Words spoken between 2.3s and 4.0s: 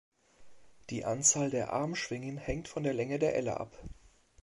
hängt von der Länge der Elle ab.